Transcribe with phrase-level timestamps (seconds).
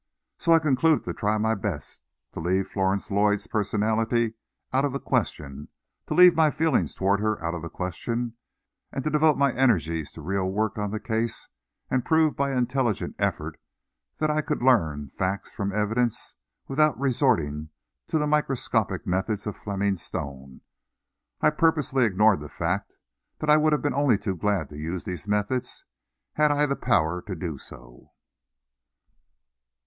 [0.39, 2.01] So I concluded to try my best
[2.33, 4.33] to leave Florence Lloyd's personality
[4.73, 5.67] out of the question,
[6.07, 8.33] to leave my feelings toward her out of the question,
[8.91, 11.49] and to devote my energies to real work on the case
[11.91, 13.61] and prove by intelligent effort
[14.17, 16.33] that I could learn facts from evidence
[16.67, 17.69] without resorting
[18.07, 20.61] to the microscopic methods of Fleming Stone.
[21.41, 22.91] I purposely ignored the fact
[23.37, 25.85] that I would have been only too glad to use these methods
[26.33, 28.13] had I the power to do so!